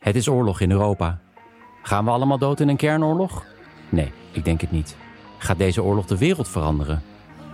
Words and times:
Het 0.00 0.16
is 0.16 0.28
oorlog 0.28 0.60
in 0.60 0.70
Europa. 0.70 1.20
Gaan 1.82 2.04
we 2.04 2.10
allemaal 2.10 2.38
dood 2.38 2.60
in 2.60 2.68
een 2.68 2.76
kernoorlog? 2.76 3.46
Nee, 3.88 4.12
ik 4.32 4.44
denk 4.44 4.60
het 4.60 4.70
niet. 4.70 4.96
Gaat 5.38 5.58
deze 5.58 5.82
oorlog 5.82 6.06
de 6.06 6.18
wereld 6.18 6.48
veranderen? 6.48 7.02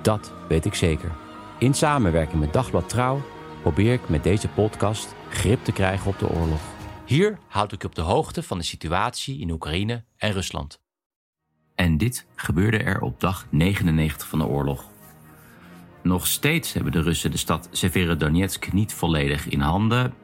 Dat 0.02 0.32
weet 0.48 0.64
ik 0.64 0.74
zeker. 0.74 1.12
In 1.58 1.74
samenwerking 1.74 2.40
met 2.40 2.52
Dagblad 2.52 2.88
Trouw 2.88 3.20
probeer 3.62 3.92
ik 3.92 4.08
met 4.08 4.22
deze 4.22 4.48
podcast 4.48 5.14
grip 5.28 5.64
te 5.64 5.72
krijgen 5.72 6.10
op 6.10 6.18
de 6.18 6.28
oorlog. 6.28 6.60
Hier 7.06 7.38
houd 7.48 7.72
ik 7.72 7.84
op 7.84 7.94
de 7.94 8.00
hoogte 8.00 8.42
van 8.42 8.58
de 8.58 8.64
situatie 8.64 9.40
in 9.40 9.50
Oekraïne 9.50 10.04
en 10.16 10.32
Rusland. 10.32 10.80
En 11.74 11.98
dit 11.98 12.26
gebeurde 12.34 12.78
er 12.78 13.00
op 13.00 13.20
dag 13.20 13.46
99 13.50 14.28
van 14.28 14.38
de 14.38 14.46
oorlog. 14.46 14.84
Nog 16.02 16.26
steeds 16.26 16.72
hebben 16.72 16.92
de 16.92 17.02
Russen 17.02 17.30
de 17.30 17.36
stad 17.36 17.68
Severodonetsk 17.70 18.72
niet 18.72 18.94
volledig 18.94 19.48
in 19.48 19.60
handen. 19.60 20.14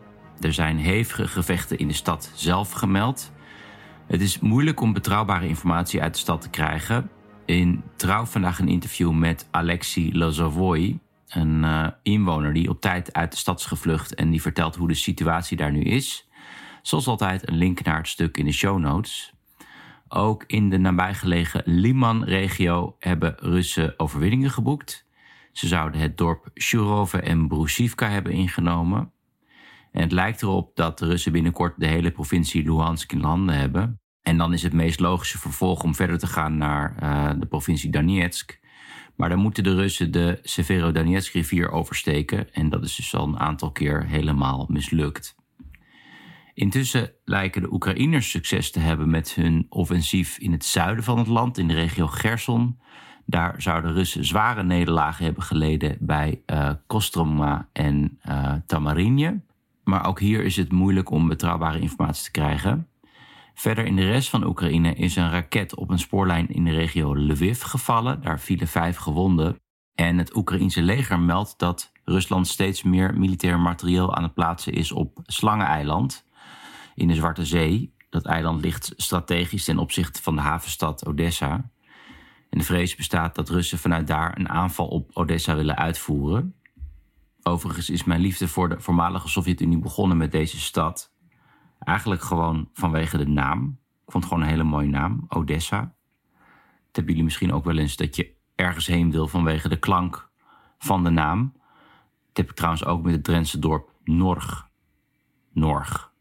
Er 0.42 0.52
zijn 0.52 0.78
hevige 0.78 1.28
gevechten 1.28 1.78
in 1.78 1.88
de 1.88 1.94
stad 1.94 2.32
zelf 2.34 2.72
gemeld. 2.72 3.32
Het 4.06 4.20
is 4.20 4.38
moeilijk 4.38 4.80
om 4.80 4.92
betrouwbare 4.92 5.48
informatie 5.48 6.02
uit 6.02 6.12
de 6.12 6.18
stad 6.18 6.40
te 6.40 6.50
krijgen. 6.50 7.10
In 7.44 7.82
Trouw 7.96 8.24
vandaag 8.24 8.58
een 8.58 8.68
interview 8.68 9.10
met 9.10 9.48
Alexei 9.50 10.18
Lozovoy, 10.18 10.98
een 11.28 11.62
uh, 11.62 11.86
inwoner 12.02 12.52
die 12.52 12.68
op 12.68 12.80
tijd 12.80 13.12
uit 13.12 13.30
de 13.30 13.36
stad 13.36 13.58
is 13.58 13.66
gevlucht 13.66 14.14
en 14.14 14.30
die 14.30 14.42
vertelt 14.42 14.76
hoe 14.76 14.88
de 14.88 14.94
situatie 14.94 15.56
daar 15.56 15.72
nu 15.72 15.80
is. 15.80 16.28
Zoals 16.82 17.06
altijd 17.06 17.48
een 17.48 17.56
link 17.56 17.82
naar 17.82 17.96
het 17.96 18.08
stuk 18.08 18.36
in 18.36 18.44
de 18.44 18.52
show 18.52 18.78
notes. 18.78 19.32
Ook 20.08 20.44
in 20.46 20.70
de 20.70 20.78
nabijgelegen 20.78 21.62
Liman-regio 21.64 22.96
hebben 22.98 23.34
Russen 23.38 23.94
overwinningen 23.96 24.50
geboekt. 24.50 25.06
Ze 25.52 25.66
zouden 25.66 26.00
het 26.00 26.18
dorp 26.18 26.50
Shurove 26.54 27.20
en 27.20 27.48
Brusivka 27.48 28.08
hebben 28.08 28.32
ingenomen. 28.32 29.12
En 29.92 30.02
het 30.02 30.12
lijkt 30.12 30.42
erop 30.42 30.76
dat 30.76 30.98
de 30.98 31.06
Russen 31.06 31.32
binnenkort 31.32 31.74
de 31.76 31.86
hele 31.86 32.10
provincie 32.10 32.62
Luhansk 32.62 33.12
in 33.12 33.22
handen 33.22 33.54
hebben. 33.54 34.00
En 34.22 34.36
dan 34.36 34.52
is 34.52 34.62
het 34.62 34.72
meest 34.72 35.00
logische 35.00 35.38
vervolg 35.38 35.82
om 35.82 35.94
verder 35.94 36.18
te 36.18 36.26
gaan 36.26 36.56
naar 36.56 36.96
uh, 37.02 37.30
de 37.40 37.46
provincie 37.46 37.90
Donetsk. 37.90 38.60
Maar 39.16 39.28
dan 39.28 39.38
moeten 39.38 39.62
de 39.62 39.74
Russen 39.74 40.10
de 40.10 40.38
Severodonetsk-rivier 40.42 41.70
oversteken. 41.70 42.52
En 42.52 42.68
dat 42.68 42.84
is 42.84 42.94
dus 42.94 43.14
al 43.14 43.26
een 43.26 43.38
aantal 43.38 43.70
keer 43.70 44.06
helemaal 44.06 44.66
mislukt. 44.68 45.34
Intussen 46.54 47.12
lijken 47.24 47.62
de 47.62 47.72
Oekraïners 47.72 48.30
succes 48.30 48.70
te 48.70 48.80
hebben 48.80 49.10
met 49.10 49.34
hun 49.34 49.66
offensief 49.68 50.38
in 50.38 50.52
het 50.52 50.64
zuiden 50.64 51.04
van 51.04 51.18
het 51.18 51.26
land, 51.26 51.58
in 51.58 51.68
de 51.68 51.74
regio 51.74 52.06
Gerson. 52.06 52.80
Daar 53.26 53.62
zouden 53.62 53.92
Russen 53.92 54.24
zware 54.24 54.62
nederlagen 54.62 55.24
hebben 55.24 55.42
geleden 55.42 55.96
bij 56.00 56.42
uh, 56.46 56.70
Kostroma 56.86 57.68
en 57.72 58.18
uh, 58.28 58.54
Tamarinje. 58.66 59.40
Maar 59.84 60.06
ook 60.06 60.20
hier 60.20 60.44
is 60.44 60.56
het 60.56 60.72
moeilijk 60.72 61.10
om 61.10 61.28
betrouwbare 61.28 61.80
informatie 61.80 62.24
te 62.24 62.30
krijgen. 62.30 62.88
Verder 63.54 63.86
in 63.86 63.96
de 63.96 64.06
rest 64.06 64.28
van 64.28 64.44
Oekraïne 64.44 64.94
is 64.94 65.16
een 65.16 65.30
raket 65.30 65.74
op 65.74 65.90
een 65.90 65.98
spoorlijn 65.98 66.48
in 66.48 66.64
de 66.64 66.70
regio 66.70 67.14
Lviv 67.14 67.62
gevallen. 67.62 68.22
Daar 68.22 68.40
vielen 68.40 68.68
vijf 68.68 68.96
gewonden. 68.96 69.56
En 69.94 70.18
het 70.18 70.36
Oekraïense 70.36 70.82
leger 70.82 71.18
meldt 71.18 71.58
dat 71.58 71.92
Rusland 72.04 72.48
steeds 72.48 72.82
meer 72.82 73.14
militair 73.18 73.60
materieel 73.60 74.14
aan 74.14 74.22
het 74.22 74.34
plaatsen 74.34 74.72
is 74.72 74.92
op 74.92 75.18
Slangeneiland 75.22 76.26
in 76.94 77.08
de 77.08 77.14
Zwarte 77.14 77.44
Zee. 77.44 77.94
Dat 78.10 78.26
eiland 78.26 78.62
ligt 78.62 78.92
strategisch 78.96 79.64
ten 79.64 79.78
opzichte 79.78 80.22
van 80.22 80.34
de 80.34 80.40
havenstad 80.40 81.06
Odessa. 81.06 81.70
En 82.50 82.58
de 82.58 82.64
vrees 82.64 82.94
bestaat 82.94 83.34
dat 83.34 83.48
Russen 83.48 83.78
vanuit 83.78 84.06
daar 84.06 84.38
een 84.38 84.48
aanval 84.48 84.86
op 84.86 85.10
Odessa 85.12 85.56
willen 85.56 85.76
uitvoeren. 85.76 86.54
Overigens 87.42 87.90
is 87.90 88.04
mijn 88.04 88.20
liefde 88.20 88.48
voor 88.48 88.68
de 88.68 88.80
voormalige 88.80 89.28
Sovjet-Unie 89.28 89.78
begonnen 89.78 90.16
met 90.16 90.32
deze 90.32 90.60
stad. 90.60 91.12
Eigenlijk 91.78 92.22
gewoon 92.22 92.68
vanwege 92.72 93.16
de 93.16 93.26
naam. 93.26 93.78
Ik 94.04 94.12
vond 94.12 94.24
het 94.24 94.32
gewoon 94.32 94.42
een 94.42 94.54
hele 94.54 94.68
mooie 94.68 94.88
naam, 94.88 95.24
Odessa. 95.28 95.80
Dat 95.80 97.00
hebben 97.00 97.12
jullie 97.12 97.24
misschien 97.24 97.52
ook 97.52 97.64
wel 97.64 97.76
eens 97.76 97.96
dat 97.96 98.16
je 98.16 98.34
ergens 98.54 98.86
heen 98.86 99.10
wil 99.10 99.28
vanwege 99.28 99.68
de 99.68 99.78
klank 99.78 100.30
van 100.78 101.04
de 101.04 101.10
naam. 101.10 101.52
Dat 102.26 102.36
heb 102.36 102.50
ik 102.50 102.56
trouwens 102.56 102.84
ook 102.84 103.02
met 103.02 103.12
het 103.12 103.24
Drentse 103.24 103.58
dorp 103.58 103.90
Norg. 104.04 104.68
Norg. 105.52 106.12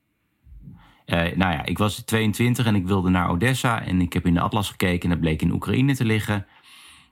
Uh, 1.06 1.18
nou 1.18 1.54
ja, 1.54 1.66
ik 1.66 1.78
was 1.78 2.00
22 2.00 2.66
en 2.66 2.76
ik 2.76 2.88
wilde 2.88 3.10
naar 3.10 3.30
Odessa. 3.30 3.82
En 3.82 4.02
ik 4.02 4.14
heb 4.14 4.26
in 4.26 4.34
de 4.34 4.40
atlas 4.40 4.70
gekeken 4.70 5.04
en 5.04 5.10
dat 5.10 5.20
bleek 5.20 5.42
in 5.42 5.52
Oekraïne 5.52 5.96
te 5.96 6.06
liggen. 6.06 6.46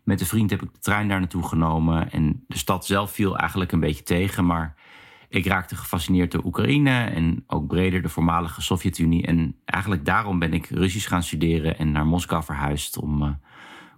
Met 0.10 0.22
een 0.22 0.28
vriend 0.28 0.50
heb 0.50 0.62
ik 0.62 0.74
de 0.74 0.80
trein 0.80 1.08
daar 1.08 1.20
naartoe 1.20 1.48
genomen. 1.48 2.12
En 2.12 2.44
de 2.48 2.58
stad 2.58 2.86
zelf 2.86 3.12
viel 3.12 3.38
eigenlijk 3.38 3.72
een 3.72 3.80
beetje 3.80 4.04
tegen. 4.04 4.46
Maar 4.46 4.76
ik 5.28 5.46
raakte 5.46 5.76
gefascineerd 5.76 6.32
door 6.32 6.44
Oekraïne 6.44 7.04
en 7.04 7.44
ook 7.48 7.68
breder 7.68 8.02
de 8.02 8.10
voormalige 8.10 8.62
Sovjet-Unie. 8.62 9.26
En 9.26 9.56
eigenlijk 9.66 10.06
daarom 10.06 10.40
ben 10.40 10.54
ik 10.54 10.66
Russisch 10.66 11.08
gaan 11.08 11.24
studeren 11.24 11.78
en 11.78 11.92
naar 11.92 12.06
Moskou 12.06 12.44
verhuisd 12.44 12.98
om 12.98 13.24
uh, 13.24 13.30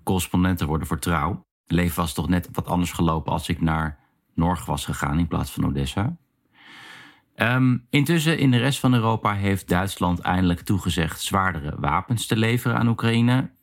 correspondent 0.04 0.58
te 0.58 0.66
worden 0.66 0.88
voor 0.88 1.00
Trouw. 1.00 1.46
Het 1.64 1.72
leven 1.72 1.96
was 1.96 2.14
toch 2.14 2.30
net 2.30 2.50
wat 2.52 2.68
anders 2.68 2.92
gelopen 2.92 3.32
als 3.32 3.50
ik 3.50 3.62
naar 3.62 4.00
Norg 4.36 4.66
was 4.66 4.86
gegaan 4.86 5.20
in 5.20 5.28
plaats 5.28 5.52
van 5.52 5.66
Odessa. 5.66 6.18
Um, 7.36 7.86
intussen 7.90 8.38
in 8.38 8.52
de 8.52 8.58
rest 8.58 8.80
van 8.80 8.94
Europa 8.94 9.34
heeft 9.34 9.68
Duitsland 9.68 10.20
eindelijk 10.20 10.60
toegezegd 10.60 11.22
zwaardere 11.22 11.76
wapens 11.80 12.26
te 12.28 12.38
leveren 12.38 12.78
aan 12.78 12.88
Oekraïne. 12.88 13.60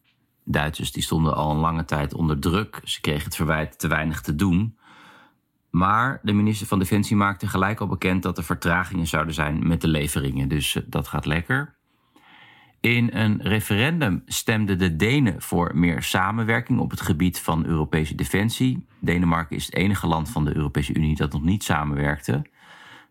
Duitsers 0.51 0.93
die 0.93 1.03
stonden 1.03 1.35
al 1.35 1.51
een 1.51 1.57
lange 1.57 1.85
tijd 1.85 2.15
onder 2.15 2.39
druk. 2.39 2.81
Ze 2.85 3.01
kregen 3.01 3.25
het 3.25 3.37
verwijt 3.37 3.79
te 3.79 3.89
weinig 3.89 4.21
te 4.21 4.35
doen. 4.35 4.77
Maar 5.71 6.21
de 6.23 6.33
minister 6.33 6.67
van 6.67 6.79
Defensie 6.79 7.17
maakte 7.17 7.47
gelijk 7.47 7.81
al 7.81 7.87
bekend 7.87 8.23
dat 8.23 8.39
er 8.39 8.45
vertragingen 8.45 9.07
zouden 9.07 9.35
zijn 9.35 9.69
met 9.69 9.81
de 9.81 9.89
leveringen. 9.89 10.49
Dus 10.49 10.75
eh, 10.75 10.83
dat 10.87 11.09
gaat 11.09 11.27
lekker. 11.27 11.77
In 12.81 13.11
een 13.13 13.43
referendum 13.43 14.23
stemden 14.27 14.79
de 14.79 14.97
Denen 14.97 15.43
voor 15.43 15.77
meer 15.77 16.03
samenwerking 16.03 16.79
op 16.79 16.91
het 16.91 17.01
gebied 17.01 17.41
van 17.41 17.67
Europese 17.67 18.15
defensie. 18.15 18.87
Denemarken 18.99 19.57
is 19.57 19.67
het 19.67 19.75
enige 19.75 20.07
land 20.07 20.31
van 20.31 20.45
de 20.45 20.57
Europese 20.57 20.95
Unie 20.95 21.17
dat 21.17 21.33
nog 21.33 21.43
niet 21.43 21.65
samenwerkte. 21.65 22.47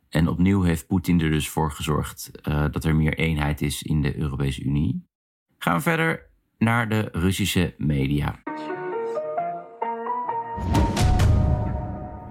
En 0.10 0.28
opnieuw 0.28 0.62
heeft 0.62 0.88
Poetin 0.88 1.22
er 1.22 1.30
dus 1.30 1.50
voor 1.50 1.72
gezorgd 1.72 2.32
uh, 2.44 2.66
dat 2.72 2.84
er 2.84 2.96
meer 2.96 3.14
eenheid 3.14 3.62
is 3.62 3.84
in 3.84 4.02
de 4.02 4.18
Europese 4.18 4.64
Unie. 4.64 5.06
Gaan 5.58 5.76
we 5.76 5.82
verder 5.82 6.30
naar 6.58 6.90
de 6.90 7.10
Russische 7.12 7.74
media. 7.78 8.40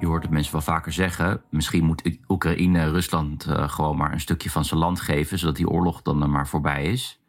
Je 0.01 0.07
hoort 0.07 0.23
het 0.23 0.33
mensen 0.33 0.53
wel 0.53 0.61
vaker 0.61 0.93
zeggen. 0.93 1.43
Misschien 1.51 1.85
moet 1.85 2.19
Oekraïne 2.29 2.91
Rusland 2.91 3.47
uh, 3.47 3.69
gewoon 3.69 3.97
maar 3.97 4.13
een 4.13 4.21
stukje 4.21 4.51
van 4.51 4.65
zijn 4.65 4.81
land 4.81 5.01
geven, 5.01 5.39
zodat 5.39 5.57
die 5.57 5.69
oorlog 5.69 6.03
dan 6.03 6.31
maar 6.31 6.49
voorbij 6.49 6.85
is. 6.85 7.21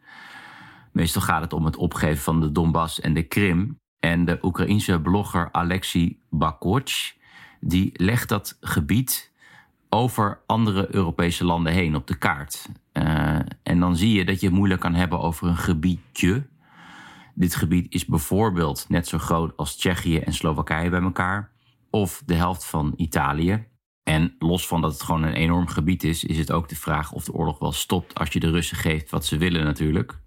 Meestal 0.91 1.22
gaat 1.22 1.41
het 1.41 1.53
om 1.53 1.66
het 1.66 1.75
opgeven 1.75 2.24
van 2.24 2.41
de 2.41 2.52
Donbass 2.52 3.00
en 3.00 3.13
de 3.13 3.24
Krim. 3.24 3.80
En 4.00 4.25
de 4.25 4.40
Oekraïense 4.41 5.02
blogger 5.02 5.50
Alexei 5.52 6.19
Bakoch, 6.30 7.13
die 7.59 7.90
legt 7.94 8.30
dat 8.30 8.57
gebied 8.62 9.31
over 9.89 10.39
andere 10.45 10.95
Europese 10.95 11.45
landen 11.45 11.74
heen 11.74 11.95
op 11.95 12.07
de 12.07 12.18
kaart. 12.18 12.69
Uh, 12.94 13.39
en 13.63 13.80
dan 13.80 13.95
zie 13.95 14.13
je 14.13 14.25
dat 14.25 14.39
je 14.39 14.45
het 14.45 14.56
moeilijk 14.56 14.81
kan 14.81 14.94
hebben 14.94 15.19
over 15.19 15.48
een 15.48 15.57
gebiedje. 15.57 16.48
Dit 17.39 17.56
gebied 17.56 17.94
is 17.94 18.06
bijvoorbeeld 18.06 18.86
net 18.89 19.07
zo 19.07 19.18
groot 19.18 19.57
als 19.57 19.75
Tsjechië 19.75 20.18
en 20.18 20.34
Slowakije 20.34 20.89
bij 20.89 21.01
elkaar, 21.01 21.51
of 21.89 22.24
de 22.25 22.34
helft 22.34 22.66
van 22.66 22.94
Italië. 22.95 23.68
En 24.04 24.36
los 24.39 24.68
van 24.68 24.81
dat 24.81 24.92
het 24.92 25.04
gewoon 25.04 25.24
een 25.24 25.34
enorm 25.34 25.68
gebied 25.68 26.04
is, 26.04 26.24
is 26.24 26.38
het 26.38 26.51
ook 26.51 26.69
de 26.69 26.75
vraag 26.75 27.12
of 27.12 27.24
de 27.24 27.34
oorlog 27.34 27.60
wel 27.60 27.72
stopt 27.72 28.16
als 28.16 28.30
je 28.30 28.39
de 28.39 28.50
Russen 28.50 28.78
geeft 28.78 29.10
wat 29.10 29.25
ze 29.25 29.38
willen 29.38 29.63
natuurlijk. 29.63 30.19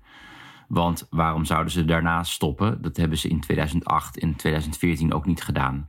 Want 0.68 1.06
waarom 1.10 1.44
zouden 1.44 1.72
ze 1.72 1.84
daarna 1.84 2.22
stoppen? 2.22 2.82
Dat 2.82 2.96
hebben 2.96 3.18
ze 3.18 3.28
in 3.28 3.40
2008 3.40 4.18
en 4.18 4.36
2014 4.36 5.12
ook 5.12 5.26
niet 5.26 5.42
gedaan. 5.42 5.88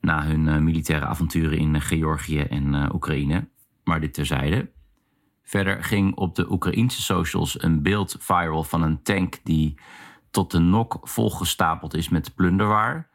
Na 0.00 0.24
hun 0.24 0.46
uh, 0.46 0.56
militaire 0.58 1.06
avonturen 1.06 1.58
in 1.58 1.74
uh, 1.74 1.80
Georgië 1.80 2.40
en 2.40 2.74
uh, 2.74 2.88
Oekraïne. 2.92 3.48
Maar 3.84 4.00
dit 4.00 4.14
terzijde. 4.14 4.70
Verder 5.42 5.84
ging 5.84 6.16
op 6.16 6.34
de 6.34 6.50
Oekraïnse 6.52 7.02
socials 7.02 7.62
een 7.62 7.82
beeld 7.82 8.16
viral 8.18 8.64
van 8.64 8.82
een 8.82 9.02
tank 9.02 9.38
die 9.42 9.78
tot 10.30 10.50
de 10.50 10.58
nok 10.58 10.98
volgestapeld 11.02 11.94
is 11.94 12.08
met 12.08 12.34
plunderwaar. 12.34 13.08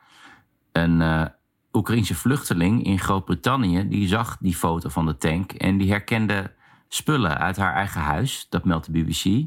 Een 0.71 1.29
Oekraïense 1.73 2.15
vluchteling 2.15 2.83
in 2.83 2.99
Groot-Brittannië 2.99 3.87
die 3.87 4.07
zag 4.07 4.37
die 4.39 4.55
foto 4.55 4.89
van 4.89 5.05
de 5.05 5.17
tank 5.17 5.51
en 5.51 5.77
die 5.77 5.89
herkende 5.89 6.53
spullen 6.87 7.37
uit 7.37 7.57
haar 7.57 7.73
eigen 7.73 8.01
huis. 8.01 8.47
Dat 8.49 8.65
meldt 8.65 8.85
de 8.85 8.91
BBC. 8.91 9.45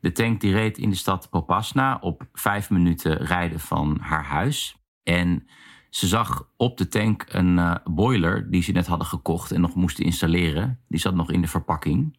De 0.00 0.12
tank 0.12 0.40
die 0.40 0.52
reed 0.52 0.78
in 0.78 0.90
de 0.90 0.96
stad 0.96 1.30
Popasna 1.30 1.98
op 2.00 2.26
vijf 2.32 2.70
minuten 2.70 3.16
rijden 3.16 3.60
van 3.60 3.98
haar 4.00 4.24
huis. 4.24 4.76
En 5.02 5.46
ze 5.90 6.06
zag 6.06 6.48
op 6.56 6.76
de 6.76 6.88
tank 6.88 7.24
een 7.28 7.56
uh, 7.56 7.74
boiler 7.84 8.50
die 8.50 8.62
ze 8.62 8.72
net 8.72 8.86
hadden 8.86 9.06
gekocht 9.06 9.52
en 9.52 9.60
nog 9.60 9.74
moesten 9.74 10.04
installeren. 10.04 10.80
Die 10.88 11.00
zat 11.00 11.14
nog 11.14 11.30
in 11.30 11.40
de 11.40 11.48
verpakking. 11.48 12.18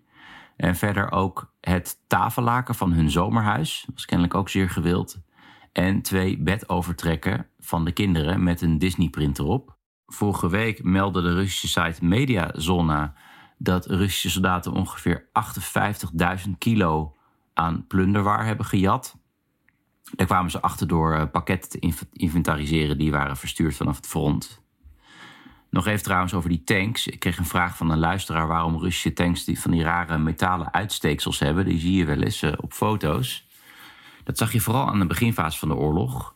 En 0.59 0.75
verder 0.75 1.11
ook 1.11 1.53
het 1.61 1.99
tafellaken 2.07 2.75
van 2.75 2.91
hun 2.91 3.09
zomerhuis. 3.09 3.87
Was 3.93 4.05
kennelijk 4.05 4.35
ook 4.35 4.49
zeer 4.49 4.69
gewild. 4.69 5.21
En 5.71 6.01
twee 6.01 6.37
bedovertrekken 6.37 7.47
van 7.59 7.85
de 7.85 7.91
kinderen 7.91 8.43
met 8.43 8.61
een 8.61 8.77
Disney-print 8.77 9.39
erop. 9.39 9.77
Vorige 10.07 10.49
week 10.49 10.83
meldde 10.83 11.21
de 11.21 11.33
Russische 11.33 11.67
site 11.67 12.05
Mediazona 12.05 13.13
dat 13.57 13.85
Russische 13.85 14.29
soldaten 14.29 14.73
ongeveer 14.73 15.29
58.000 16.45 16.51
kilo 16.57 17.15
aan 17.53 17.87
plunderwaar 17.87 18.45
hebben 18.45 18.65
gejat. 18.65 19.17
Daar 20.15 20.27
kwamen 20.27 20.51
ze 20.51 20.61
achter 20.61 20.87
door 20.87 21.13
eh, 21.13 21.31
pakketten 21.31 21.69
te 21.69 22.07
inventariseren 22.11 22.97
die 22.97 23.11
waren 23.11 23.37
verstuurd 23.37 23.75
vanaf 23.75 23.95
het 23.95 24.07
front. 24.07 24.63
Nog 25.69 25.87
even 25.87 26.03
trouwens 26.03 26.33
over 26.33 26.49
die 26.49 26.63
tanks. 26.63 27.07
Ik 27.07 27.19
kreeg 27.19 27.37
een 27.37 27.45
vraag 27.45 27.77
van 27.77 27.91
een 27.91 27.99
luisteraar 27.99 28.47
waarom 28.47 28.77
Russische 28.77 29.13
tanks 29.13 29.43
die 29.43 29.59
van 29.59 29.71
die 29.71 29.83
rare 29.83 30.17
metalen 30.17 30.73
uitsteeksels 30.73 31.39
hebben. 31.39 31.65
Die 31.65 31.79
zie 31.79 31.93
je 31.93 32.05
wel 32.05 32.21
eens 32.21 32.41
eh, 32.41 32.53
op 32.57 32.73
foto's. 32.73 33.47
Dat 34.23 34.37
zag 34.37 34.51
je 34.51 34.59
vooral 34.59 34.87
aan 34.87 34.99
de 34.99 35.05
beginfase 35.05 35.59
van 35.59 35.67
de 35.67 35.75
oorlog. 35.75 36.35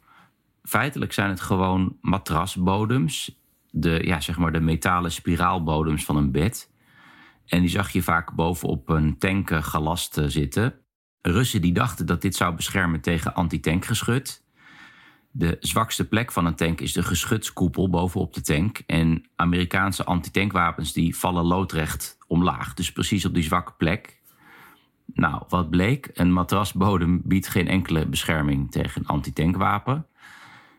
Feitelijk 0.63 1.13
zijn 1.13 1.29
het 1.29 1.41
gewoon 1.41 1.97
matrasbodems. 2.01 3.41
De, 3.69 4.01
ja, 4.03 4.19
zeg 4.19 4.37
maar 4.37 4.51
de 4.51 4.59
metalen 4.59 5.11
spiraalbodems 5.11 6.05
van 6.05 6.15
een 6.15 6.31
bed. 6.31 6.71
En 7.45 7.59
die 7.59 7.69
zag 7.69 7.91
je 7.91 8.03
vaak 8.03 8.33
bovenop 8.33 8.89
een 8.89 9.17
tank 9.17 9.51
galast 9.51 10.21
zitten. 10.25 10.73
Russen 11.21 11.61
die 11.61 11.73
dachten 11.73 12.05
dat 12.05 12.21
dit 12.21 12.35
zou 12.35 12.55
beschermen 12.55 13.01
tegen 13.01 13.33
antitankgeschut. 13.33 14.43
De 15.35 15.57
zwakste 15.59 16.07
plek 16.07 16.31
van 16.31 16.45
een 16.45 16.55
tank 16.55 16.81
is 16.81 16.93
de 16.93 17.03
geschutskoepel 17.03 17.89
bovenop 17.89 18.33
de 18.33 18.41
tank. 18.41 18.81
En 18.85 19.23
Amerikaanse 19.35 20.03
antitankwapens 20.03 20.93
die 20.93 21.17
vallen 21.17 21.45
loodrecht 21.45 22.17
omlaag. 22.27 22.73
Dus 22.73 22.91
precies 22.91 23.25
op 23.25 23.33
die 23.33 23.43
zwakke 23.43 23.73
plek. 23.77 24.21
Nou, 25.13 25.43
wat 25.47 25.69
bleek? 25.69 26.09
Een 26.13 26.33
matrasbodem 26.33 27.21
biedt 27.23 27.47
geen 27.47 27.67
enkele 27.67 28.07
bescherming 28.07 28.71
tegen 28.71 29.01
een 29.01 29.07
antitankwapen. 29.07 30.05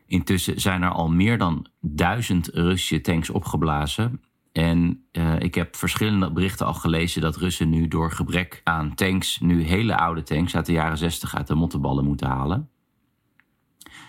Intussen 0.07 0.61
zijn 0.61 0.83
er 0.83 0.91
al 0.91 1.09
meer 1.09 1.39
dan 1.39 1.67
duizend 1.81 2.47
Russische 2.47 3.01
tanks 3.01 3.31
opgeblazen. 3.31 4.21
En 4.53 5.05
uh, 5.13 5.41
ik 5.41 5.55
heb 5.55 5.77
verschillende 5.77 6.33
berichten 6.33 6.67
al 6.67 6.75
gelezen 6.75 7.21
dat 7.21 7.37
Russen 7.37 7.69
nu 7.69 7.89
door 7.89 8.13
gebrek 8.13 8.61
aan 8.65 8.95
tanks, 8.95 9.41
nu 9.41 9.63
hele 9.63 9.97
oude 9.97 10.23
tanks 10.23 10.57
uit 10.57 10.67
de 10.67 10.73
jaren 10.73 10.99
60 10.99 11.35
uit 11.37 11.47
de 11.47 11.55
mottenballen 11.55 12.05
moeten 12.05 12.29
halen. 12.29 12.69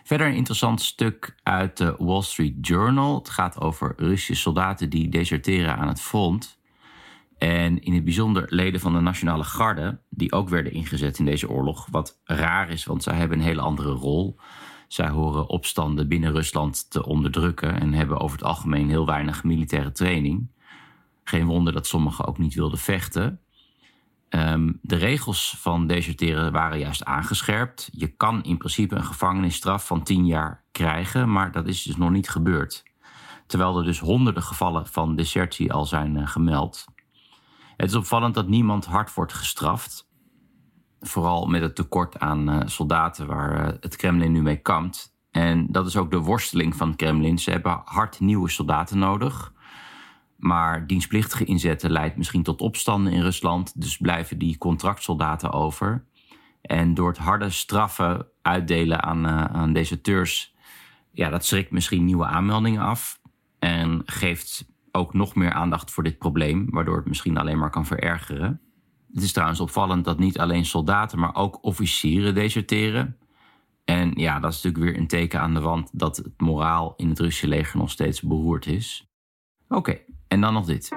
Verder 0.06 0.28
een 0.28 0.36
interessant 0.36 0.82
stuk 0.82 1.36
uit 1.44 1.78
de 1.78 1.96
Wall 1.98 2.22
Street 2.22 2.68
Journal. 2.68 3.16
Het 3.16 3.30
gaat 3.30 3.62
over 3.62 3.94
Russische 3.98 4.36
soldaten 4.36 4.90
die 4.90 5.10
deserteren 5.10 5.78
aan 5.78 5.88
het 5.88 6.02
front. 6.02 6.60
En 7.38 7.82
in 7.82 7.94
het 7.94 8.04
bijzonder 8.04 8.46
leden 8.50 8.80
van 8.80 8.94
de 8.94 9.00
Nationale 9.00 9.44
Garde, 9.44 10.00
die 10.10 10.32
ook 10.32 10.50
werden 10.50 10.72
ingezet 10.72 11.20
in 11.20 11.26
deze 11.26 11.50
oorlog. 11.50 11.88
Wat 11.92 12.22
raar 12.24 12.70
is, 12.70 12.86
want 12.86 13.04
zij 13.04 13.16
hebben 13.16 13.38
een 13.38 13.44
hele 13.44 13.62
andere 13.62 13.92
rol. 13.92 14.40
Zij 14.88 15.10
horen 15.10 15.50
opstanden 15.50 16.08
binnen 16.08 16.32
Rusland 16.32 16.92
te 16.92 17.06
onderdrukken 17.06 17.80
en 17.80 17.94
hebben 17.94 18.20
over 18.20 18.38
het 18.38 18.48
algemeen 18.48 18.90
heel 18.90 19.06
weinig 19.06 19.44
militaire 19.44 19.92
training. 19.92 20.52
Geen 21.24 21.46
wonder 21.46 21.74
dat 21.74 21.88
sommigen 21.88 22.26
ook 22.26 22.38
niet 22.38 22.54
wilden 22.54 22.80
vechten. 22.80 23.40
Ehm, 24.30 24.72
de 24.82 24.96
regels 24.96 25.56
van 25.58 25.88
deserteren 25.88 26.52
waren 26.52 26.80
juist 26.80 27.04
aangescherpt. 27.04 27.90
Je 27.92 28.08
kan 28.08 28.44
in 28.44 28.58
principe 28.58 28.96
een 28.96 29.06
gevangenisstraf 29.06 29.88
van 29.88 30.04
10 30.04 30.26
jaar 30.26 30.64
krijgen, 30.72 31.32
maar 31.32 31.52
dat 31.52 31.68
is 31.68 31.84
dus 31.84 31.98
nog 31.98 32.10
niet 32.10 32.30
gebeurd. 32.30 32.84
Terwijl 33.48 33.78
er 33.78 33.84
dus 33.84 34.00
honderden 34.00 34.44
gevallen 34.44 34.88
van 34.88 35.16
desertie 35.16 35.74
al 35.74 35.86
zijn 35.86 36.16
uh, 36.16 36.28
gemeld. 36.28 36.86
Het 37.78 37.90
is 37.90 37.96
opvallend 37.96 38.34
dat 38.34 38.48
niemand 38.48 38.86
hard 38.86 39.14
wordt 39.14 39.34
gestraft. 39.34 40.08
Vooral 41.00 41.46
met 41.46 41.62
het 41.62 41.76
tekort 41.76 42.20
aan 42.20 42.50
uh, 42.50 42.62
soldaten 42.66 43.28
waar 43.28 43.68
uh, 43.68 43.74
het 43.80 43.96
Kremlin 43.96 44.32
nu 44.32 44.42
mee 44.42 44.62
kampt. 44.62 45.14
En 45.32 45.68
dat 45.72 45.88
is 45.88 45.98
ook 45.98 46.12
de 46.12 46.20
worsteling 46.20 46.76
van 46.76 46.88
het 46.88 46.98
Kremlin. 46.98 47.38
Ze 47.38 47.52
hebben 47.52 47.82
hard 47.86 48.20
nieuwe 48.20 48.50
soldaten 48.50 48.98
nodig. 48.98 49.54
Maar 50.46 50.88
dienstplichtige 50.88 51.46
inzetten 51.46 51.92
leidt 51.92 52.18
misschien 52.18 52.44
tot 52.44 52.62
opstanden 52.62 53.14
in 53.14 53.22
Rusland. 53.22 53.82
Dus 53.82 53.98
blijven 53.98 54.38
die 54.38 54.58
contractsoldaten 54.58 55.52
over. 55.52 56.06
En 56.62 56.94
door 56.94 57.08
het 57.08 57.18
harde 57.18 57.50
straffen 57.50 58.28
uitdelen 58.42 59.04
aan, 59.04 59.26
uh, 59.26 59.44
aan 59.44 59.74
deserteurs. 59.74 60.56
Ja, 61.12 61.30
dat 61.30 61.46
schrikt 61.46 61.72
misschien 61.72 62.06
nieuwe 62.06 62.26
aanmeldingen 62.26 62.82
af. 62.82 63.20
En 63.60 64.02
geeft 64.06 64.66
ook 64.92 65.14
nog 65.14 65.36
meer 65.36 65.54
aandacht 65.54 65.92
voor 65.92 66.04
dit 66.04 66.18
probleem. 66.18 66.68
Waardoor 66.70 66.98
het 66.98 67.08
misschien 67.08 67.38
alleen 67.38 67.60
maar 67.60 67.70
kan 67.70 67.86
verergeren. 67.86 68.62
Het 69.14 69.24
is 69.24 69.32
trouwens 69.32 69.60
opvallend 69.60 70.06
dat 70.06 70.20
niet 70.20 70.40
alleen 70.40 70.66
soldaten, 70.66 71.20
maar 71.20 71.36
ook 71.36 71.64
officieren 71.64 72.36
deserteren. 72.36 73.18
En 73.86 74.12
ja, 74.16 74.40
dat 74.40 74.54
is 74.54 74.62
natuurlijk 74.62 74.92
weer 74.92 75.02
een 75.02 75.08
teken 75.08 75.42
aan 75.42 75.54
de 75.54 75.62
wand 75.62 75.90
dat 75.94 76.18
het 76.18 76.42
moraal 76.42 76.94
in 76.98 77.10
het 77.10 77.20
Russische 77.20 77.48
leger 77.48 77.78
nog 77.78 77.92
steeds 77.92 78.22
beroerd 78.22 78.66
is. 78.66 79.10
Oké, 79.70 79.98
en 80.28 80.42
dan 80.42 80.54
nog 80.54 80.66
dit. 80.66 80.92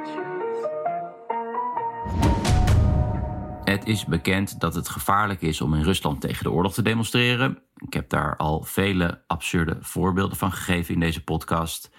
Het 3.64 3.86
is 3.86 4.04
bekend 4.04 4.60
dat 4.60 4.74
het 4.74 4.88
gevaarlijk 4.88 5.42
is 5.42 5.60
om 5.60 5.74
in 5.74 5.82
Rusland 5.82 6.20
tegen 6.20 6.44
de 6.44 6.50
oorlog 6.50 6.72
te 6.74 6.82
demonstreren. 6.82 7.58
Ik 7.76 7.92
heb 7.92 8.08
daar 8.08 8.36
al 8.36 8.62
vele 8.62 9.22
absurde 9.26 9.76
voorbeelden 9.80 10.36
van 10.36 10.52
gegeven 10.52 10.94
in 10.94 11.00
deze 11.00 11.24
podcast. 11.24 11.90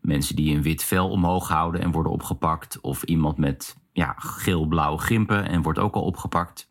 Mensen 0.00 0.36
die 0.36 0.56
een 0.56 0.62
wit 0.62 0.84
vel 0.84 1.10
omhoog 1.10 1.48
houden 1.48 1.80
en 1.80 1.90
worden 1.90 2.12
opgepakt, 2.12 2.80
of 2.80 3.02
iemand 3.02 3.36
met 3.36 3.76
ja, 3.92 4.14
geel-blauwe 4.16 4.98
gimpen 4.98 5.48
en 5.48 5.62
wordt 5.62 5.78
ook 5.78 5.94
al 5.94 6.02
opgepakt. 6.02 6.70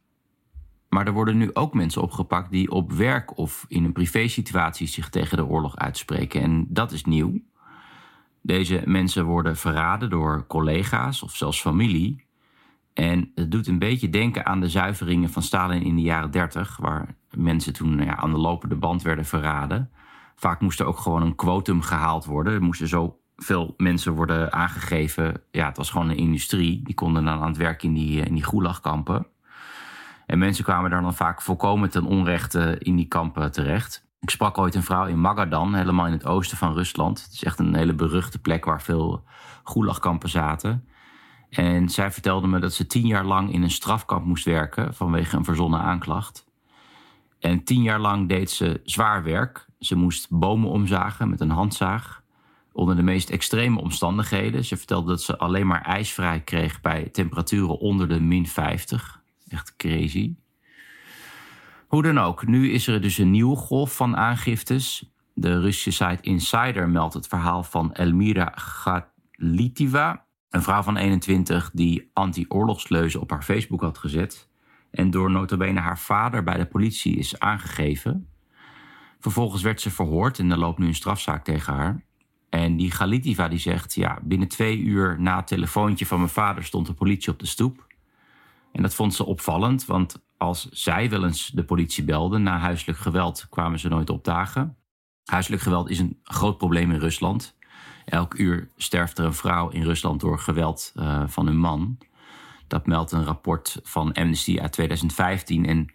Maar 0.89 1.07
er 1.07 1.13
worden 1.13 1.37
nu 1.37 1.49
ook 1.53 1.73
mensen 1.73 2.01
opgepakt 2.01 2.51
die 2.51 2.71
op 2.71 2.91
werk 2.91 3.37
of 3.37 3.65
in 3.67 3.85
een 3.85 3.93
privésituatie 3.93 4.87
zich 4.87 5.09
tegen 5.09 5.37
de 5.37 5.45
oorlog 5.45 5.75
uitspreken. 5.75 6.41
En 6.41 6.65
dat 6.69 6.91
is 6.91 7.05
nieuw. 7.05 7.41
Deze 8.41 8.81
mensen 8.85 9.25
worden 9.25 9.57
verraden 9.57 10.09
door 10.09 10.45
collega's 10.47 11.23
of 11.23 11.35
zelfs 11.35 11.61
familie. 11.61 12.25
En 12.93 13.31
het 13.35 13.51
doet 13.51 13.67
een 13.67 13.79
beetje 13.79 14.09
denken 14.09 14.45
aan 14.45 14.59
de 14.59 14.69
zuiveringen 14.69 15.29
van 15.29 15.41
Stalin 15.41 15.83
in 15.83 15.95
de 15.95 16.01
jaren 16.01 16.31
30, 16.31 16.77
waar 16.77 17.15
mensen 17.31 17.73
toen 17.73 18.03
ja, 18.03 18.15
aan 18.15 18.31
de 18.31 18.37
lopende 18.37 18.75
band 18.75 19.01
werden 19.01 19.25
verraden. 19.25 19.91
Vaak 20.35 20.61
moest 20.61 20.79
er 20.79 20.85
ook 20.85 20.97
gewoon 20.97 21.21
een 21.21 21.35
quotum 21.35 21.81
gehaald 21.81 22.25
worden. 22.25 22.53
Er 22.53 22.61
moesten 22.61 22.87
zoveel 22.87 23.73
mensen 23.77 24.13
worden 24.13 24.53
aangegeven. 24.53 25.41
Ja, 25.51 25.67
het 25.67 25.77
was 25.77 25.89
gewoon 25.89 26.09
een 26.09 26.17
industrie. 26.17 26.83
Die 26.83 26.95
konden 26.95 27.25
dan 27.25 27.41
aan 27.41 27.47
het 27.47 27.57
werk 27.57 27.83
in 27.83 27.93
die, 27.93 28.21
in 28.21 28.33
die 28.33 28.45
gulagkampen. 28.45 29.27
En 30.25 30.39
mensen 30.39 30.63
kwamen 30.63 30.89
daar 30.89 31.01
dan 31.01 31.13
vaak 31.13 31.41
volkomen 31.41 31.89
ten 31.89 32.05
onrechte 32.05 32.75
in 32.79 32.95
die 32.95 33.07
kampen 33.07 33.51
terecht. 33.51 34.09
Ik 34.21 34.29
sprak 34.29 34.57
ooit 34.57 34.75
een 34.75 34.83
vrouw 34.83 35.05
in 35.05 35.19
Magadan, 35.19 35.75
helemaal 35.75 36.05
in 36.05 36.11
het 36.11 36.25
oosten 36.25 36.57
van 36.57 36.73
Rusland. 36.73 37.23
Het 37.23 37.33
is 37.33 37.43
echt 37.43 37.59
een 37.59 37.75
hele 37.75 37.93
beruchte 37.93 38.39
plek 38.39 38.65
waar 38.65 38.81
veel 38.81 39.23
gulagkampen 39.63 40.29
zaten. 40.29 40.87
En 41.49 41.89
zij 41.89 42.11
vertelde 42.11 42.47
me 42.47 42.59
dat 42.59 42.73
ze 42.73 42.87
tien 42.87 43.07
jaar 43.07 43.25
lang 43.25 43.53
in 43.53 43.63
een 43.63 43.71
strafkamp 43.71 44.25
moest 44.25 44.45
werken 44.45 44.93
vanwege 44.93 45.35
een 45.37 45.43
verzonnen 45.43 45.79
aanklacht. 45.79 46.45
En 47.39 47.63
tien 47.63 47.81
jaar 47.81 47.99
lang 47.99 48.29
deed 48.29 48.51
ze 48.51 48.81
zwaar 48.83 49.23
werk. 49.23 49.65
Ze 49.79 49.95
moest 49.95 50.29
bomen 50.29 50.69
omzagen 50.69 51.29
met 51.29 51.41
een 51.41 51.49
handzaag. 51.49 52.23
Onder 52.71 52.95
de 52.95 53.03
meest 53.03 53.29
extreme 53.29 53.81
omstandigheden. 53.81 54.65
Ze 54.65 54.77
vertelde 54.77 55.09
dat 55.09 55.21
ze 55.21 55.37
alleen 55.37 55.67
maar 55.67 55.81
ijsvrij 55.81 56.41
kreeg 56.41 56.81
bij 56.81 57.09
temperaturen 57.11 57.79
onder 57.79 58.07
de 58.07 58.19
min 58.19 58.47
50. 58.47 59.21
Echt 59.47 59.75
crazy. 59.75 60.35
Hoe 61.91 62.01
dan 62.01 62.17
ook, 62.17 62.47
nu 62.47 62.71
is 62.71 62.87
er 62.87 63.01
dus 63.01 63.17
een 63.17 63.31
nieuwe 63.31 63.55
golf 63.55 63.95
van 63.95 64.17
aangiftes. 64.17 65.11
De 65.33 65.59
Russische 65.59 66.05
site 66.05 66.21
Insider 66.21 66.89
meldt 66.89 67.13
het 67.13 67.27
verhaal 67.27 67.63
van 67.63 67.93
Elmira 67.93 68.53
Gatlitiva, 68.55 70.25
een 70.49 70.61
vrouw 70.61 70.81
van 70.81 70.97
21 70.97 71.71
die 71.73 72.09
anti-oorlogsleuzen 72.13 73.21
op 73.21 73.29
haar 73.29 73.43
Facebook 73.43 73.81
had 73.81 73.97
gezet 73.97 74.49
en 74.91 75.09
door 75.09 75.31
notabene 75.31 75.79
haar 75.79 75.99
vader 75.99 76.43
bij 76.43 76.57
de 76.57 76.65
politie 76.65 77.15
is 77.15 77.39
aangegeven. 77.39 78.27
Vervolgens 79.19 79.61
werd 79.61 79.81
ze 79.81 79.91
verhoord 79.91 80.39
en 80.39 80.51
er 80.51 80.57
loopt 80.57 80.79
nu 80.79 80.87
een 80.87 80.95
strafzaak 80.95 81.43
tegen 81.43 81.73
haar. 81.73 82.03
En 82.49 82.77
die 82.77 82.91
Galitiva 82.91 83.47
die 83.47 83.59
zegt, 83.59 83.93
ja, 83.93 84.19
binnen 84.23 84.47
twee 84.47 84.77
uur 84.77 85.15
na 85.19 85.35
het 85.35 85.47
telefoontje 85.47 86.05
van 86.05 86.17
mijn 86.17 86.29
vader 86.29 86.63
stond 86.63 86.87
de 86.87 86.93
politie 86.93 87.31
op 87.31 87.39
de 87.39 87.45
stoep. 87.45 87.87
En 88.71 88.81
dat 88.81 88.95
vond 88.95 89.13
ze 89.13 89.25
opvallend, 89.25 89.85
want 89.85 90.21
als 90.41 90.69
zij 90.69 91.09
wel 91.09 91.25
eens 91.25 91.47
de 91.47 91.63
politie 91.63 92.03
belde 92.03 92.37
na 92.37 92.57
huiselijk 92.57 92.97
geweld, 92.97 93.47
kwamen 93.49 93.79
ze 93.79 93.87
nooit 93.87 94.09
opdagen. 94.09 94.77
Huiselijk 95.23 95.61
geweld 95.61 95.89
is 95.89 95.99
een 95.99 96.19
groot 96.23 96.57
probleem 96.57 96.91
in 96.91 96.99
Rusland. 96.99 97.57
Elk 98.05 98.33
uur 98.33 98.69
sterft 98.77 99.17
er 99.17 99.25
een 99.25 99.33
vrouw 99.33 99.69
in 99.69 99.83
Rusland 99.83 100.19
door 100.19 100.39
geweld 100.39 100.91
uh, 100.95 101.23
van 101.27 101.45
hun 101.45 101.57
man. 101.57 101.97
Dat 102.67 102.85
meldt 102.85 103.11
een 103.11 103.23
rapport 103.23 103.79
van 103.83 104.13
Amnesty 104.13 104.59
uit 104.59 104.71
2015. 104.71 105.65
En 105.65 105.93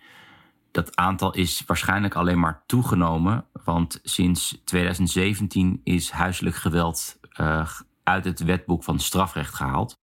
dat 0.70 0.96
aantal 0.96 1.34
is 1.34 1.62
waarschijnlijk 1.66 2.14
alleen 2.14 2.40
maar 2.40 2.62
toegenomen. 2.66 3.44
Want 3.64 4.00
sinds 4.02 4.60
2017 4.64 5.80
is 5.84 6.10
huiselijk 6.10 6.56
geweld 6.56 7.18
uh, 7.40 7.70
uit 8.02 8.24
het 8.24 8.40
wetboek 8.40 8.84
van 8.84 8.98
strafrecht 8.98 9.54
gehaald. 9.54 10.04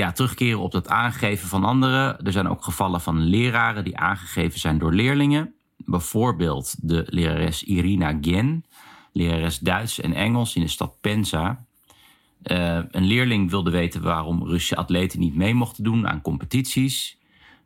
Ja, 0.00 0.12
terugkeren 0.12 0.60
op 0.60 0.72
dat 0.72 0.88
aangeven 0.88 1.48
van 1.48 1.64
anderen. 1.64 2.24
Er 2.24 2.32
zijn 2.32 2.48
ook 2.48 2.64
gevallen 2.64 3.00
van 3.00 3.20
leraren 3.20 3.84
die 3.84 3.96
aangegeven 3.96 4.60
zijn 4.60 4.78
door 4.78 4.94
leerlingen. 4.94 5.54
Bijvoorbeeld 5.76 6.88
de 6.88 7.04
lerares 7.06 7.62
Irina 7.62 8.18
Gen, 8.20 8.64
lerares 9.12 9.58
Duits 9.58 10.00
en 10.00 10.12
Engels 10.12 10.56
in 10.56 10.62
de 10.62 10.68
stad 10.68 11.00
Penza. 11.00 11.64
Uh, 12.42 12.78
een 12.90 13.04
leerling 13.04 13.50
wilde 13.50 13.70
weten 13.70 14.02
waarom 14.02 14.42
Russische 14.42 14.76
atleten 14.76 15.20
niet 15.20 15.34
mee 15.34 15.54
mochten 15.54 15.84
doen 15.84 16.08
aan 16.08 16.20
competities 16.20 17.18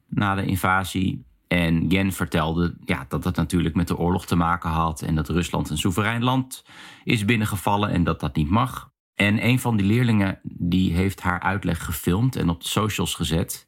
na 0.08 0.34
de 0.34 0.44
invasie. 0.44 1.24
En 1.48 1.84
Gen 1.88 2.12
vertelde 2.12 2.74
ja, 2.84 3.04
dat 3.08 3.22
dat 3.22 3.36
natuurlijk 3.36 3.74
met 3.74 3.88
de 3.88 3.98
oorlog 3.98 4.26
te 4.26 4.36
maken 4.36 4.70
had 4.70 5.02
en 5.02 5.14
dat 5.14 5.28
Rusland 5.28 5.70
een 5.70 5.78
soeverein 5.78 6.22
land 6.22 6.64
is 7.04 7.24
binnengevallen 7.24 7.90
en 7.90 8.04
dat 8.04 8.20
dat 8.20 8.36
niet 8.36 8.50
mag. 8.50 8.92
En 9.14 9.46
een 9.46 9.58
van 9.58 9.76
die 9.76 9.86
leerlingen 9.86 10.40
die 10.42 10.92
heeft 10.92 11.20
haar 11.20 11.40
uitleg 11.40 11.84
gefilmd 11.84 12.36
en 12.36 12.48
op 12.48 12.62
de 12.62 12.68
socials 12.68 13.14
gezet. 13.14 13.66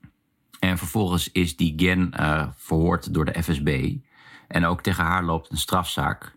En 0.60 0.78
vervolgens 0.78 1.32
is 1.32 1.56
die 1.56 1.72
Gen 1.76 2.12
uh, 2.20 2.48
verhoord 2.56 3.14
door 3.14 3.24
de 3.24 3.42
FSB. 3.42 3.94
En 4.48 4.64
ook 4.64 4.82
tegen 4.82 5.04
haar 5.04 5.24
loopt 5.24 5.50
een 5.50 5.56
strafzaak. 5.56 6.36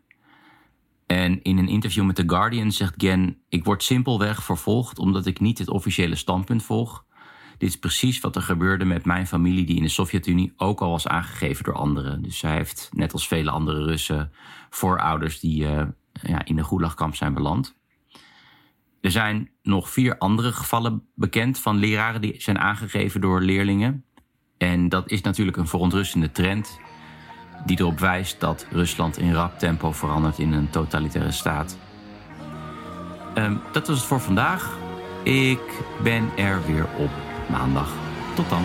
En 1.06 1.44
in 1.44 1.58
een 1.58 1.68
interview 1.68 2.06
met 2.06 2.16
The 2.16 2.24
Guardian 2.28 2.72
zegt 2.72 2.94
Gen: 2.98 3.38
Ik 3.50 3.64
word 3.64 3.84
simpelweg 3.84 4.44
vervolgd 4.44 5.00
omdat 5.00 5.26
ik 5.26 5.40
niet 5.40 5.58
het 5.58 5.70
officiële 5.70 6.16
standpunt 6.16 6.64
volg. 6.64 7.06
Dit 7.58 7.70
is 7.70 7.80
precies 7.80 8.20
wat 8.20 8.36
er 8.36 8.42
gebeurde 8.42 8.86
met 8.86 9.06
mijn 9.06 9.28
familie, 9.28 9.66
die 9.66 9.76
in 9.76 9.84
de 9.84 9.90
Sovjet-Unie 9.90 10.54
ook 10.58 10.82
al 10.82 10.90
was 10.90 11.08
aangegeven 11.08 11.64
door 11.64 11.74
anderen. 11.74 12.22
Dus 12.22 12.38
zij 12.38 12.56
heeft, 12.56 12.90
net 12.94 13.14
als 13.14 13.28
vele 13.28 13.52
andere 13.52 13.84
Russen, 13.84 14.32
voorouders 14.70 15.40
die 15.40 15.64
uh, 15.64 15.82
ja, 16.22 16.46
in 16.46 16.56
de 16.56 16.64
Gulagkamp 16.64 17.16
zijn 17.16 17.34
beland. 17.34 17.79
Er 19.02 19.12
zijn 19.12 19.50
nog 19.64 19.90
vier 19.90 20.18
andere 20.18 20.52
gevallen 20.52 21.08
bekend 21.16 21.60
van 21.60 21.78
leraren 21.78 22.22
die 22.22 22.42
zijn 22.42 22.60
aangegeven 22.60 23.22
door 23.22 23.42
leerlingen. 23.42 24.04
En 24.58 24.90
dat 24.90 25.12
is 25.12 25.22
natuurlijk 25.22 25.58
een 25.58 25.68
verontrustende 25.68 26.32
trend 26.32 26.80
die 27.66 27.80
erop 27.80 28.00
wijst 28.00 28.40
dat 28.40 28.68
Rusland 28.72 29.18
in 29.18 29.34
rap 29.34 29.60
tempo 29.60 29.92
verandert 29.92 30.40
in 30.40 30.52
een 30.52 30.70
totalitaire 30.70 31.32
staat. 31.32 31.78
Um, 33.36 33.62
dat 33.72 33.88
was 33.88 33.98
het 33.98 34.08
voor 34.08 34.20
vandaag. 34.20 34.78
Ik 35.24 35.84
ben 36.04 36.30
er 36.38 36.66
weer 36.66 36.88
op 36.98 37.10
maandag. 37.50 37.94
Tot 38.36 38.50
dan. 38.50 38.64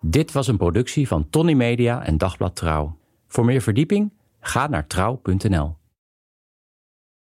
Dit 0.00 0.32
was 0.32 0.46
een 0.46 0.56
productie 0.56 1.08
van 1.08 1.30
Tony 1.30 1.52
Media 1.52 2.02
en 2.02 2.18
Dagblad 2.18 2.56
Trouw. 2.56 2.98
Voor 3.26 3.44
meer 3.44 3.60
verdieping 3.60 4.12
ga 4.40 4.66
naar 4.66 4.86
trouw.nl. 4.86 5.76